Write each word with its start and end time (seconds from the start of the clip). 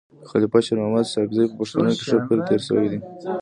خلیفه 0.29 0.59
شیرمحمد 0.65 1.05
ساکزی 1.13 1.43
په 1.49 1.55
پښتنو 1.59 1.91
کي 1.97 2.03
ښه 2.09 2.17
پير 2.27 2.39
تير 2.47 2.61
سوی 2.67 2.87
دی. 2.91 2.99